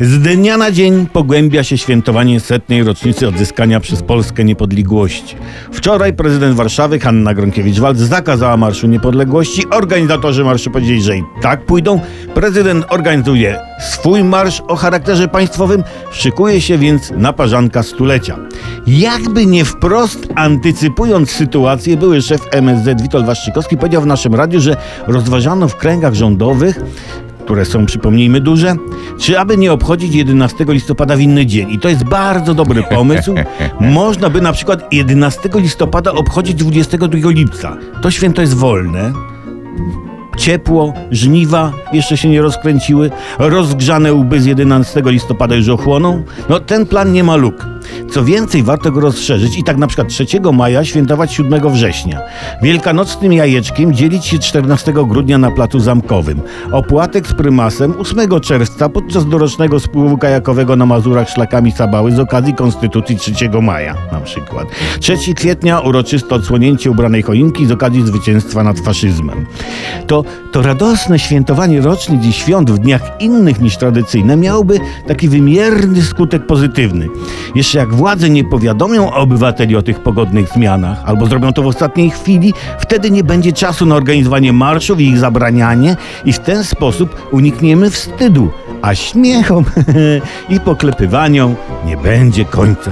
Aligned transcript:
Z 0.00 0.18
dnia 0.18 0.56
na 0.56 0.70
dzień 0.70 1.06
pogłębia 1.06 1.64
się 1.64 1.78
świętowanie 1.78 2.40
setnej 2.40 2.84
rocznicy 2.84 3.28
odzyskania 3.28 3.80
przez 3.80 4.02
Polskę 4.02 4.44
niepodległości. 4.44 5.36
Wczoraj 5.72 6.12
prezydent 6.12 6.56
Warszawy 6.56 6.98
Hanna 6.98 7.34
Gronkiewicz-Waltz 7.34 7.96
zakazała 7.96 8.56
Marszu 8.56 8.86
Niepodległości. 8.86 9.70
Organizatorzy 9.70 10.44
marszu 10.44 10.70
powiedzieli, 10.70 11.02
że 11.02 11.16
i 11.16 11.22
tak 11.42 11.66
pójdą. 11.66 12.00
Prezydent 12.34 12.84
organizuje 12.88 13.58
swój 13.80 14.24
marsz 14.24 14.62
o 14.68 14.76
charakterze 14.76 15.28
państwowym. 15.28 15.84
Szykuje 16.12 16.60
się 16.60 16.78
więc 16.78 17.10
na 17.10 17.32
parzanka 17.32 17.82
stulecia. 17.82 18.38
Jakby 18.86 19.46
nie 19.46 19.64
wprost 19.64 20.28
antycypując 20.34 21.30
sytuację, 21.30 21.96
były 21.96 22.22
szef 22.22 22.40
MSZ 22.50 23.02
Witold 23.02 23.26
Waszczykowski 23.26 23.76
powiedział 23.76 24.02
w 24.02 24.06
naszym 24.06 24.34
radiu, 24.34 24.60
że 24.60 24.76
rozważano 25.06 25.68
w 25.68 25.76
kręgach 25.76 26.14
rządowych 26.14 26.80
które 27.48 27.64
są, 27.64 27.86
przypomnijmy, 27.86 28.40
duże, 28.40 28.76
czy 29.18 29.38
aby 29.38 29.56
nie 29.56 29.72
obchodzić 29.72 30.14
11 30.14 30.64
listopada 30.68 31.16
w 31.16 31.20
inny 31.20 31.46
dzień. 31.46 31.70
I 31.70 31.78
to 31.78 31.88
jest 31.88 32.04
bardzo 32.04 32.54
dobry 32.54 32.82
pomysł. 32.82 33.34
Można 33.80 34.30
by 34.30 34.40
na 34.40 34.52
przykład 34.52 34.92
11 34.92 35.48
listopada 35.54 36.12
obchodzić 36.12 36.54
22 36.54 37.30
lipca. 37.30 37.76
To 38.02 38.10
święto 38.10 38.40
jest 38.40 38.54
wolne. 38.54 39.12
Ciepło, 40.38 40.94
żniwa 41.10 41.72
jeszcze 41.92 42.16
się 42.16 42.28
nie 42.28 42.42
rozkręciły, 42.42 43.10
rozgrzane 43.38 44.12
łby 44.12 44.40
z 44.40 44.46
11 44.46 45.02
listopada 45.06 45.54
już 45.54 45.68
ochłoną. 45.68 46.22
No 46.48 46.60
ten 46.60 46.86
plan 46.86 47.12
nie 47.12 47.24
ma 47.24 47.36
luk. 47.36 47.66
Co 48.10 48.24
więcej, 48.24 48.62
warto 48.62 48.92
go 48.92 49.00
rozszerzyć 49.00 49.58
i 49.58 49.64
tak 49.64 49.76
na 49.76 49.86
przykład 49.86 50.08
3 50.08 50.26
maja 50.52 50.84
świętować 50.84 51.32
7 51.32 51.72
września. 51.72 52.20
Wielkanocnym 52.62 53.32
jajeczkiem 53.32 53.94
dzielić 53.94 54.26
się 54.26 54.38
14 54.38 54.92
grudnia 54.92 55.38
na 55.38 55.50
placu 55.50 55.80
zamkowym. 55.80 56.40
Opłatek 56.72 57.26
z 57.26 57.34
prymasem 57.34 57.94
8 57.98 58.40
czerwca 58.40 58.88
podczas 58.88 59.28
dorocznego 59.28 59.80
spływu 59.80 60.18
kajakowego 60.18 60.76
na 60.76 60.86
Mazurach 60.86 61.28
szlakami 61.28 61.72
Sabały 61.72 62.12
z 62.12 62.18
okazji 62.18 62.54
Konstytucji 62.54 63.16
3 63.16 63.34
maja 63.62 63.94
na 64.12 64.20
przykład. 64.20 64.68
3 65.00 65.34
kwietnia 65.34 65.80
uroczyste 65.80 66.34
odsłonięcie 66.34 66.90
ubranej 66.90 67.22
choinki 67.22 67.66
z 67.66 67.70
okazji 67.70 68.06
zwycięstwa 68.06 68.64
nad 68.64 68.80
faszyzmem. 68.80 69.46
To, 70.06 70.24
to 70.52 70.62
radosne 70.62 71.18
świętowanie 71.18 71.80
rocznic 71.80 72.26
i 72.26 72.32
świąt 72.32 72.70
w 72.70 72.78
dniach 72.78 73.02
innych 73.20 73.60
niż 73.60 73.76
tradycyjne 73.76 74.36
miałoby 74.36 74.80
taki 75.06 75.28
wymierny 75.28 76.02
skutek 76.02 76.46
pozytywny. 76.46 77.08
Jeszcze 77.54 77.78
jak 77.88 77.96
władze 77.96 78.30
nie 78.30 78.44
powiadomią 78.44 79.12
obywateli 79.12 79.76
o 79.76 79.82
tych 79.82 80.00
pogodnych 80.00 80.48
zmianach, 80.48 81.02
albo 81.04 81.26
zrobią 81.26 81.52
to 81.52 81.62
w 81.62 81.66
ostatniej 81.66 82.10
chwili, 82.10 82.54
wtedy 82.78 83.10
nie 83.10 83.24
będzie 83.24 83.52
czasu 83.52 83.86
na 83.86 83.94
organizowanie 83.94 84.52
marszów 84.52 85.00
i 85.00 85.08
ich 85.08 85.18
zabranianie 85.18 85.96
i 86.24 86.32
w 86.32 86.38
ten 86.38 86.64
sposób 86.64 87.28
unikniemy 87.32 87.90
wstydu, 87.90 88.50
a 88.82 88.94
śmiechom 88.94 89.64
i 90.54 90.60
poklepywaniom 90.60 91.56
nie 91.86 91.96
będzie 91.96 92.44
końca. 92.44 92.90